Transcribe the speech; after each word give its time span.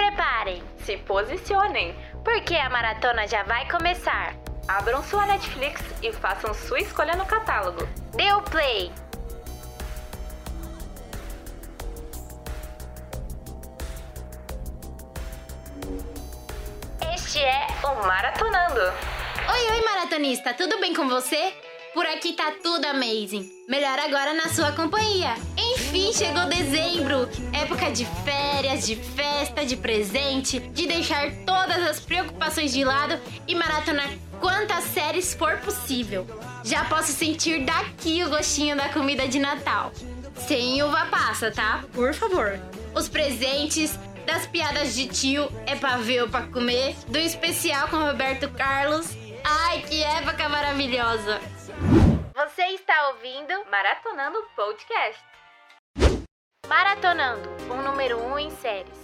preparem, 0.00 0.62
Se 0.84 0.96
posicionem, 0.96 1.94
porque 2.24 2.54
a 2.56 2.70
maratona 2.70 3.26
já 3.28 3.42
vai 3.42 3.68
começar. 3.68 4.34
abram 4.66 5.02
sua 5.02 5.26
Netflix 5.26 5.82
e 6.02 6.10
façam 6.12 6.54
sua 6.54 6.78
escolha 6.80 7.14
no 7.16 7.26
catálogo. 7.26 7.86
Deu 8.16 8.40
play! 8.42 8.90
Este 17.14 17.40
é 17.40 17.66
O 17.84 18.06
Maratonando. 18.06 18.80
Oi, 18.80 19.70
oi, 19.72 19.84
maratonista, 19.84 20.54
tudo 20.54 20.78
bem 20.80 20.94
com 20.94 21.08
você? 21.08 21.52
Por 21.92 22.06
aqui 22.06 22.32
tá 22.34 22.52
tudo 22.62 22.84
amazing. 22.86 23.48
Melhor 23.68 23.98
agora 23.98 24.32
na 24.34 24.48
sua 24.48 24.72
companhia. 24.72 25.34
Enfim, 26.00 26.14
chegou 26.14 26.46
dezembro. 26.46 27.28
Época 27.52 27.90
de 27.90 28.06
férias, 28.24 28.86
de 28.86 28.96
festa, 28.96 29.66
de 29.66 29.76
presente, 29.76 30.58
de 30.58 30.86
deixar 30.86 31.30
todas 31.44 31.76
as 31.86 32.00
preocupações 32.00 32.72
de 32.72 32.82
lado 32.82 33.20
e 33.46 33.54
maratonar 33.54 34.08
quantas 34.40 34.84
séries 34.84 35.34
for 35.34 35.58
possível. 35.58 36.26
Já 36.64 36.86
posso 36.86 37.12
sentir 37.12 37.66
daqui 37.66 38.24
o 38.24 38.30
gostinho 38.30 38.76
da 38.76 38.88
comida 38.88 39.28
de 39.28 39.38
Natal. 39.38 39.92
Sem 40.36 40.82
uva 40.82 41.04
passa, 41.10 41.50
tá? 41.50 41.84
Por 41.92 42.14
favor. 42.14 42.58
Os 42.94 43.06
presentes, 43.06 43.98
das 44.24 44.46
piadas 44.46 44.94
de 44.94 45.06
tio, 45.06 45.52
é 45.66 45.76
pra 45.76 45.98
ver 45.98 46.22
ou 46.22 46.28
pra 46.30 46.46
comer, 46.46 46.96
do 47.08 47.18
especial 47.18 47.88
com 47.88 47.98
Roberto 47.98 48.48
Carlos. 48.52 49.06
Ai, 49.44 49.82
que 49.82 50.02
época 50.02 50.48
maravilhosa! 50.48 51.38
Você 52.34 52.62
está 52.68 53.08
ouvindo 53.10 53.70
Maratonando 53.70 54.38
Podcast. 54.56 55.29
Maratonando, 56.70 57.50
um 57.68 57.82
número 57.82 58.16
1 58.16 58.32
um 58.32 58.38
em 58.38 58.48
séries. 58.48 58.94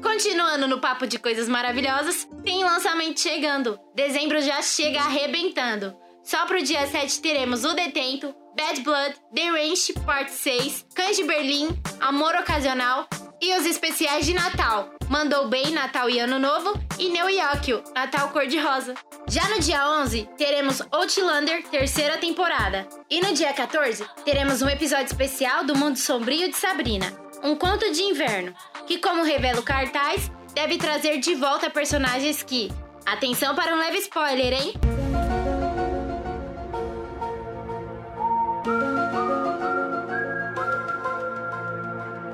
Continuando 0.00 0.68
no 0.68 0.80
papo 0.80 1.04
de 1.04 1.18
coisas 1.18 1.48
maravilhosas, 1.48 2.28
tem 2.44 2.62
lançamento 2.62 3.18
chegando. 3.18 3.76
Dezembro 3.92 4.40
já 4.40 4.62
chega 4.62 5.00
arrebentando. 5.00 5.96
Só 6.22 6.46
pro 6.46 6.62
dia 6.62 6.86
7 6.86 7.20
teremos 7.20 7.64
O 7.64 7.74
Detento, 7.74 8.32
Bad 8.56 8.82
Blood, 8.82 9.16
The 9.34 9.50
Range 9.50 9.94
Parte 10.06 10.30
6, 10.30 10.86
Cães 10.94 11.16
de 11.16 11.24
Berlim, 11.24 11.76
Amor 11.98 12.36
Ocasional 12.36 13.08
e 13.42 13.52
os 13.58 13.66
especiais 13.66 14.24
de 14.24 14.32
Natal. 14.32 14.93
Mandou 15.08 15.48
Bem, 15.48 15.70
Natal 15.70 16.08
e 16.08 16.18
Ano 16.18 16.38
Novo 16.38 16.72
e 16.98 17.08
Neo 17.08 17.28
Yokio, 17.28 17.82
Natal 17.94 18.30
Cor-de-Rosa. 18.30 18.94
Já 19.28 19.48
no 19.48 19.60
dia 19.60 19.88
11, 20.02 20.28
teremos 20.36 20.82
Outlander, 20.90 21.62
terceira 21.68 22.16
temporada. 22.18 22.88
E 23.10 23.20
no 23.20 23.32
dia 23.34 23.52
14, 23.52 24.04
teremos 24.24 24.62
um 24.62 24.68
episódio 24.68 25.06
especial 25.06 25.64
do 25.64 25.76
Mundo 25.76 25.98
Sombrio 25.98 26.48
de 26.48 26.56
Sabrina, 26.56 27.06
um 27.42 27.54
conto 27.54 27.90
de 27.92 28.02
inverno, 28.02 28.54
que, 28.86 28.98
como 28.98 29.22
revela 29.22 29.60
o 29.60 29.64
cartaz, 29.64 30.30
deve 30.54 30.78
trazer 30.78 31.18
de 31.18 31.34
volta 31.34 31.68
personagens 31.68 32.42
que. 32.42 32.70
Atenção 33.04 33.54
para 33.54 33.74
um 33.74 33.78
leve 33.78 33.98
spoiler, 33.98 34.52
hein? 34.54 34.72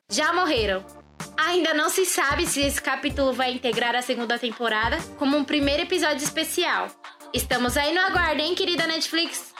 Já 0.08 0.32
morreram. 0.32 0.99
Ainda 1.46 1.72
não 1.72 1.88
se 1.88 2.04
sabe 2.04 2.46
se 2.46 2.60
esse 2.60 2.80
capítulo 2.82 3.32
vai 3.32 3.52
integrar 3.52 3.96
a 3.96 4.02
segunda 4.02 4.38
temporada 4.38 4.98
como 5.18 5.38
um 5.38 5.42
primeiro 5.42 5.84
episódio 5.84 6.22
especial. 6.22 6.88
Estamos 7.32 7.78
aí 7.78 7.94
no 7.94 8.00
aguardo, 8.00 8.42
hein, 8.42 8.54
querida 8.54 8.86
Netflix? 8.86 9.54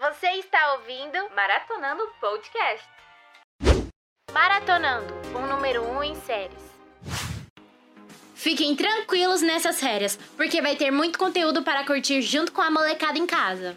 Você 0.00 0.26
está 0.38 0.72
ouvindo 0.72 1.18
Maratonando 1.36 2.02
Podcast. 2.18 2.88
Maratonando, 4.32 5.12
um 5.36 5.46
número 5.46 5.82
1 5.82 5.98
um 5.98 6.02
em 6.02 6.14
séries. 6.22 6.62
Fiquem 8.34 8.74
tranquilos 8.74 9.42
nessas 9.42 9.78
férias, 9.78 10.18
porque 10.34 10.62
vai 10.62 10.76
ter 10.76 10.90
muito 10.90 11.18
conteúdo 11.18 11.62
para 11.62 11.84
curtir 11.84 12.22
junto 12.22 12.52
com 12.52 12.62
a 12.62 12.70
molecada 12.70 13.18
em 13.18 13.26
casa. 13.26 13.76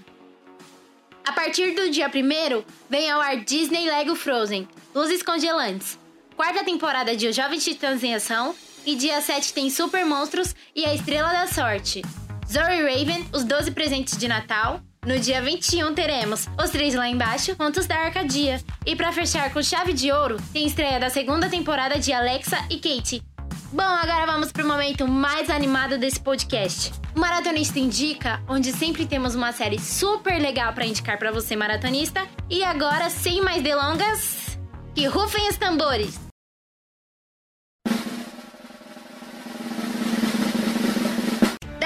A 1.27 1.33
partir 1.33 1.75
do 1.75 1.89
dia 1.89 2.07
1 2.07 2.63
vem 2.89 3.11
ao 3.11 3.19
ar 3.19 3.35
Disney 3.43 3.89
Lego 3.89 4.15
Frozen, 4.15 4.69
Luzes 4.93 5.21
Congelantes. 5.21 6.04
Quarta 6.35 6.65
temporada 6.65 7.15
de 7.15 7.27
Os 7.27 7.35
Jovens 7.35 7.63
Titãs 7.63 8.03
em 8.03 8.13
Ação. 8.13 8.53
E 8.85 8.95
dia 8.95 9.21
7 9.21 9.53
tem 9.53 9.69
Super 9.69 10.05
Monstros 10.05 10.53
e 10.75 10.85
a 10.85 10.93
Estrela 10.93 11.29
da 11.29 11.47
Sorte. 11.47 12.01
Zoe 12.45 12.81
Raven, 12.81 13.25
Os 13.33 13.45
12 13.45 13.71
Presentes 13.71 14.17
de 14.17 14.27
Natal. 14.27 14.81
No 15.05 15.17
dia 15.17 15.41
21 15.41 15.93
teremos 15.93 16.47
Os 16.61 16.69
Três 16.71 16.93
Lá 16.93 17.07
Embaixo, 17.07 17.55
Contos 17.55 17.87
da 17.87 17.95
Arcadia. 17.95 18.61
E 18.85 18.97
para 18.97 19.13
fechar 19.13 19.51
com 19.53 19.63
chave 19.63 19.93
de 19.93 20.11
ouro, 20.11 20.37
tem 20.51 20.67
estreia 20.67 20.99
da 20.99 21.09
segunda 21.09 21.47
temporada 21.47 21.97
de 21.97 22.11
Alexa 22.11 22.57
e 22.69 22.75
Kate. 22.79 23.23
Bom, 23.71 23.81
agora 23.81 24.25
vamos 24.25 24.51
pro 24.51 24.67
momento 24.67 25.07
mais 25.07 25.49
animado 25.49 25.97
desse 25.97 26.19
podcast. 26.19 26.91
O 27.15 27.19
Maratonista 27.19 27.79
Indica, 27.79 28.43
onde 28.47 28.73
sempre 28.73 29.05
temos 29.05 29.35
uma 29.35 29.53
série 29.53 29.79
super 29.79 30.39
legal 30.41 30.73
para 30.73 30.85
indicar 30.85 31.17
para 31.17 31.31
você, 31.31 31.55
maratonista. 31.55 32.27
E 32.49 32.61
agora, 32.61 33.09
sem 33.09 33.41
mais 33.41 33.63
delongas, 33.63 34.57
que 34.93 35.07
rufem 35.07 35.49
os 35.49 35.57
tambores! 35.57 36.24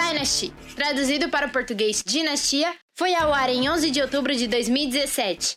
Dynasty, 0.10 0.52
traduzido 0.76 1.30
para 1.30 1.48
o 1.48 1.52
português 1.52 2.04
Dinastia, 2.04 2.74
foi 2.98 3.14
ao 3.14 3.32
ar 3.32 3.50
em 3.50 3.70
11 3.70 3.92
de 3.92 4.02
outubro 4.02 4.36
de 4.36 4.48
2017. 4.48 5.56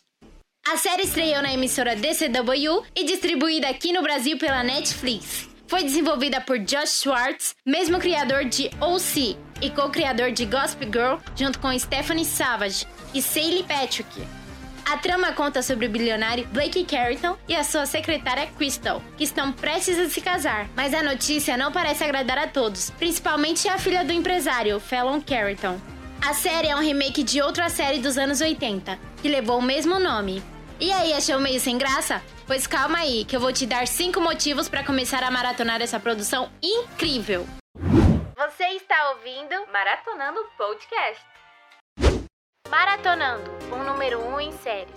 A 0.67 0.77
série 0.77 1.03
estreou 1.03 1.41
na 1.41 1.51
emissora 1.51 1.95
DCW 1.95 2.83
e 2.95 3.03
distribuída 3.03 3.67
aqui 3.67 3.91
no 3.91 4.03
Brasil 4.03 4.37
pela 4.37 4.63
Netflix. 4.63 5.49
Foi 5.67 5.83
desenvolvida 5.83 6.39
por 6.39 6.59
Josh 6.59 7.01
Schwartz, 7.01 7.55
mesmo 7.65 7.99
criador 7.99 8.45
de 8.45 8.69
OC 8.79 9.35
e 9.59 9.71
co-criador 9.71 10.31
de 10.31 10.45
Gossip 10.45 10.85
Girl, 10.85 11.17
junto 11.35 11.59
com 11.59 11.77
Stephanie 11.77 12.25
Savage 12.25 12.85
e 13.13 13.21
Sally 13.21 13.63
Patrick. 13.63 14.42
A 14.85 14.97
trama 14.97 15.31
conta 15.31 15.61
sobre 15.61 15.87
o 15.87 15.89
bilionário 15.89 16.45
Blake 16.47 16.83
Carrington 16.83 17.37
e 17.47 17.55
a 17.55 17.63
sua 17.63 17.85
secretária 17.85 18.47
Crystal, 18.47 19.01
que 19.17 19.23
estão 19.23 19.51
prestes 19.51 19.97
a 19.97 20.09
se 20.09 20.21
casar. 20.21 20.67
Mas 20.75 20.93
a 20.93 21.01
notícia 21.01 21.57
não 21.57 21.71
parece 21.71 22.03
agradar 22.03 22.37
a 22.37 22.47
todos, 22.47 22.89
principalmente 22.91 23.67
a 23.67 23.77
filha 23.77 24.03
do 24.03 24.11
empresário, 24.11 24.79
Fallon 24.79 25.21
Carrington. 25.21 25.79
A 26.21 26.33
série 26.33 26.67
é 26.67 26.75
um 26.75 26.81
remake 26.81 27.23
de 27.23 27.41
outra 27.41 27.69
série 27.69 27.99
dos 27.99 28.17
anos 28.17 28.39
80, 28.39 28.99
que 29.21 29.27
levou 29.27 29.59
o 29.59 29.61
mesmo 29.61 29.99
nome. 29.99 30.43
E 30.79 30.91
aí, 30.91 31.13
achou 31.13 31.39
meio 31.39 31.59
sem 31.59 31.77
graça? 31.77 32.21
Pois 32.45 32.67
calma 32.67 32.99
aí, 32.99 33.23
que 33.25 33.35
eu 33.35 33.39
vou 33.39 33.53
te 33.53 33.65
dar 33.65 33.87
5 33.87 34.19
motivos 34.19 34.67
para 34.67 34.83
começar 34.83 35.23
a 35.23 35.31
maratonar 35.31 35.81
essa 35.81 35.99
produção 35.99 36.51
incrível. 36.61 37.47
Você 38.35 38.65
está 38.75 39.11
ouvindo 39.11 39.71
Maratonando 39.71 40.39
Podcast. 40.57 41.32
Maratonando, 42.93 43.49
um 43.71 43.83
número 43.83 44.19
1 44.19 44.35
um 44.35 44.39
em 44.39 44.51
séries. 44.51 44.93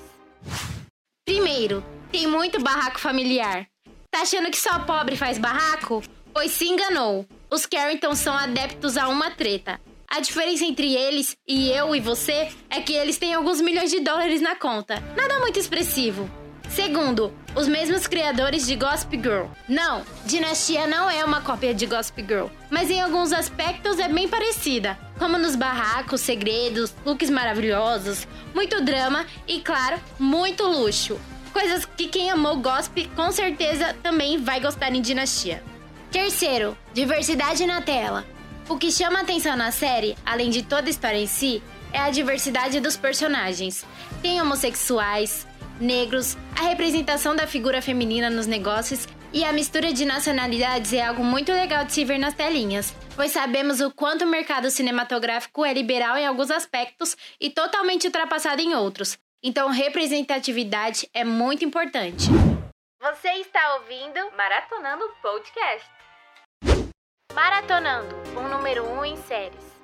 Primeiro, 1.24 1.82
tem 2.12 2.26
muito 2.26 2.60
barraco 2.62 3.00
familiar. 3.00 3.66
Tá 4.10 4.20
achando 4.20 4.50
que 4.50 4.58
só 4.58 4.80
pobre 4.80 5.16
faz 5.16 5.38
barraco? 5.38 6.02
Pois 6.30 6.50
se 6.50 6.66
enganou. 6.68 7.26
Os 7.50 7.64
Carrington 7.64 8.14
são 8.14 8.36
adeptos 8.36 8.98
a 8.98 9.08
uma 9.08 9.30
treta. 9.30 9.80
A 10.10 10.20
diferença 10.20 10.62
entre 10.66 10.94
eles 10.94 11.38
e 11.48 11.70
eu 11.70 11.96
e 11.96 12.00
você 12.00 12.52
é 12.68 12.82
que 12.82 12.92
eles 12.92 13.16
têm 13.16 13.32
alguns 13.32 13.62
milhões 13.62 13.90
de 13.90 14.00
dólares 14.00 14.42
na 14.42 14.54
conta. 14.54 15.02
Nada 15.16 15.38
muito 15.38 15.58
expressivo. 15.58 16.30
Segundo, 16.76 17.32
os 17.54 17.66
mesmos 17.66 18.06
criadores 18.06 18.66
de 18.66 18.76
Gossip 18.76 19.16
Girl. 19.16 19.46
Não, 19.66 20.02
Dinastia 20.26 20.86
não 20.86 21.08
é 21.08 21.24
uma 21.24 21.40
cópia 21.40 21.72
de 21.72 21.86
Gossip 21.86 22.20
Girl, 22.20 22.48
mas 22.68 22.90
em 22.90 23.00
alguns 23.00 23.32
aspectos 23.32 23.98
é 23.98 24.06
bem 24.10 24.28
parecida, 24.28 24.98
como 25.18 25.38
nos 25.38 25.56
barracos, 25.56 26.20
segredos, 26.20 26.92
looks 27.02 27.30
maravilhosos, 27.30 28.28
muito 28.54 28.82
drama 28.82 29.24
e, 29.48 29.62
claro, 29.62 29.98
muito 30.18 30.64
luxo. 30.64 31.18
Coisas 31.50 31.86
que 31.86 32.08
quem 32.08 32.30
amou 32.30 32.58
Gossip 32.58 33.08
com 33.16 33.32
certeza 33.32 33.96
também 34.02 34.36
vai 34.36 34.60
gostar 34.60 34.94
em 34.94 35.00
Dinastia. 35.00 35.64
Terceiro, 36.12 36.76
diversidade 36.92 37.64
na 37.64 37.80
tela. 37.80 38.22
O 38.68 38.76
que 38.76 38.92
chama 38.92 39.22
atenção 39.22 39.56
na 39.56 39.70
série, 39.70 40.14
além 40.26 40.50
de 40.50 40.62
toda 40.62 40.88
a 40.88 40.90
história 40.90 41.16
em 41.16 41.26
si, 41.26 41.62
é 41.90 42.00
a 42.00 42.10
diversidade 42.10 42.80
dos 42.80 42.98
personagens. 42.98 43.82
Tem 44.20 44.42
homossexuais, 44.42 45.46
negros, 45.80 46.36
a 46.58 46.62
representação 46.62 47.34
da 47.36 47.46
figura 47.46 47.82
feminina 47.82 48.30
nos 48.30 48.46
negócios 48.46 49.06
e 49.32 49.44
a 49.44 49.52
mistura 49.52 49.92
de 49.92 50.04
nacionalidades 50.04 50.92
é 50.92 51.04
algo 51.04 51.22
muito 51.22 51.52
legal 51.52 51.84
de 51.84 51.92
se 51.92 52.04
ver 52.04 52.18
nas 52.18 52.34
telinhas, 52.34 52.94
pois 53.14 53.32
sabemos 53.32 53.80
o 53.80 53.90
quanto 53.90 54.24
o 54.24 54.28
mercado 54.28 54.70
cinematográfico 54.70 55.64
é 55.64 55.72
liberal 55.72 56.16
em 56.16 56.26
alguns 56.26 56.50
aspectos 56.50 57.16
e 57.40 57.50
totalmente 57.50 58.06
ultrapassado 58.06 58.62
em 58.62 58.74
outros. 58.74 59.18
Então, 59.42 59.68
representatividade 59.68 61.08
é 61.12 61.24
muito 61.24 61.64
importante. 61.64 62.28
Você 63.00 63.28
está 63.34 63.74
ouvindo 63.74 64.34
Maratonando 64.36 65.04
Podcast. 65.22 65.86
Maratonando, 67.32 68.16
um 68.36 68.48
número 68.48 68.84
1 68.84 68.98
um 68.98 69.04
em 69.04 69.16
séries. 69.18 69.76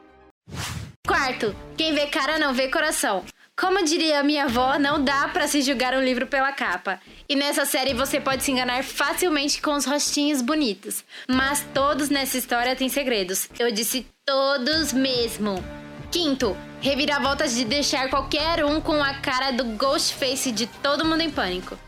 Quarto, 1.07 1.55
quem 1.77 1.95
vê 1.95 2.07
cara 2.07 2.39
não 2.39 2.55
vê 2.55 2.69
coração. 2.69 3.25
Como 3.63 3.85
diria 3.85 4.25
minha 4.25 4.47
avó, 4.47 4.77
não 4.77 5.05
dá 5.05 5.29
para 5.29 5.47
se 5.47 5.63
julgar 5.63 5.95
um 5.95 6.03
livro 6.03 6.27
pela 6.27 6.51
capa. 6.51 6.99
E 7.29 7.37
nessa 7.37 7.65
série 7.65 7.95
você 7.95 8.21
pode 8.21 8.43
se 8.43 8.51
enganar 8.51 8.83
facilmente 8.83 9.63
com 9.63 9.77
os 9.77 9.85
rostinhos 9.85 10.43
bonitos. 10.43 11.05
Mas 11.29 11.65
todos 11.73 12.09
nessa 12.09 12.37
história 12.37 12.75
têm 12.75 12.89
segredos. 12.89 13.49
Eu 13.61 13.71
disse 13.71 14.05
todos 14.27 14.93
mesmo. 14.93 15.63
Quinto, 16.11 16.57
reviravoltas 16.81 17.55
de 17.55 17.65
deixar 17.65 18.11
qualquer 18.11 18.65
um 18.65 18.81
com 18.81 19.01
a 19.01 19.15
cara 19.15 19.53
do 19.53 19.63
Ghostface 19.77 20.51
de 20.51 20.67
todo 20.67 21.05
mundo 21.05 21.21
em 21.21 21.31
pânico. 21.31 21.79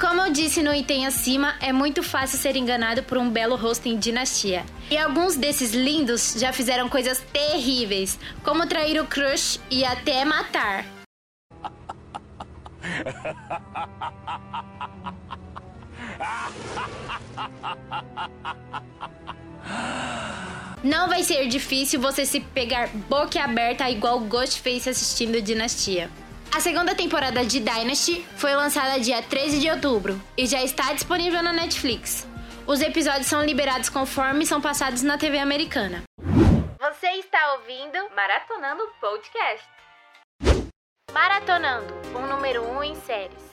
Como 0.00 0.22
eu 0.22 0.32
disse 0.32 0.62
no 0.62 0.74
item 0.74 1.06
acima, 1.06 1.56
é 1.60 1.74
muito 1.74 2.02
fácil 2.02 2.38
ser 2.38 2.56
enganado 2.56 3.02
por 3.02 3.18
um 3.18 3.28
belo 3.28 3.54
rosto 3.54 3.86
em 3.86 3.98
dinastia. 3.98 4.64
E 4.90 4.96
alguns 4.96 5.36
desses 5.36 5.72
lindos 5.72 6.36
já 6.38 6.54
fizeram 6.54 6.88
coisas 6.88 7.22
terríveis, 7.30 8.18
como 8.42 8.66
trair 8.66 8.98
o 8.98 9.06
crush 9.06 9.60
e 9.70 9.84
até 9.84 10.24
matar. 10.24 10.86
Não 20.82 21.08
vai 21.08 21.22
ser 21.22 21.46
difícil 21.46 22.00
você 22.00 22.24
se 22.24 22.40
pegar 22.40 22.88
boca 22.88 23.38
aberta 23.44 23.90
igual 23.90 24.18
Ghostface 24.20 24.88
assistindo 24.88 25.42
Dinastia. 25.42 26.08
A 26.52 26.58
segunda 26.58 26.96
temporada 26.96 27.44
de 27.44 27.60
Dynasty 27.60 28.26
foi 28.36 28.54
lançada 28.54 28.98
dia 28.98 29.22
13 29.22 29.60
de 29.60 29.70
outubro 29.70 30.20
e 30.36 30.46
já 30.46 30.62
está 30.62 30.92
disponível 30.92 31.42
na 31.42 31.52
Netflix. 31.52 32.26
Os 32.66 32.80
episódios 32.80 33.28
são 33.28 33.44
liberados 33.44 33.88
conforme 33.88 34.44
são 34.44 34.60
passados 34.60 35.02
na 35.02 35.16
TV 35.16 35.38
americana. 35.38 36.02
Você 36.80 37.06
está 37.18 37.54
ouvindo 37.54 37.98
Maratonando 38.16 38.82
Podcast. 39.00 39.64
Maratonando, 41.12 41.94
um 42.16 42.26
número 42.26 42.64
1 42.64 42.76
um 42.76 42.82
em 42.82 42.96
séries. 42.96 43.50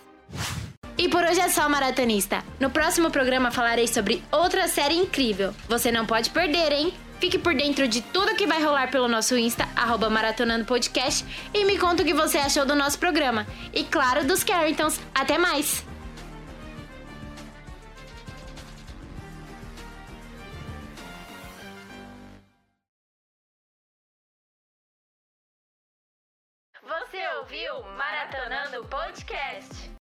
E 0.98 1.08
por 1.08 1.24
hoje 1.24 1.40
é 1.40 1.50
só, 1.50 1.70
maratonista. 1.70 2.44
No 2.60 2.72
próximo 2.72 3.12
programa 3.12 3.52
falarei 3.52 3.88
sobre 3.88 4.24
outra 4.32 4.68
série 4.68 4.96
incrível. 4.96 5.54
Você 5.70 5.92
não 5.92 6.08
pode 6.08 6.32
perder, 6.32 6.72
hein? 6.72 6.94
Fique 7.20 7.40
por 7.40 7.54
dentro 7.56 7.88
de 7.88 8.02
tudo 8.02 8.36
que 8.36 8.46
vai 8.46 8.64
rolar 8.64 8.92
pelo 8.92 9.08
nosso 9.08 9.38
Insta, 9.38 9.68
arroba 9.76 10.10
Maratonando 10.10 10.66
Podcast, 10.66 11.26
e 11.54 11.66
me 11.66 11.78
conta 11.78 12.04
o 12.04 12.06
que 12.06 12.14
você 12.14 12.38
achou 12.38 12.66
do 12.66 12.76
nosso 12.76 13.00
programa. 13.00 13.48
E 13.74 13.84
claro, 13.84 14.26
dos 14.26 14.44
Carringtons. 14.44 15.00
Até 15.16 15.38
mais! 15.38 15.84
Você 26.84 27.28
ouviu 27.40 27.84
Maratonando 27.98 28.88
Podcast? 28.88 29.92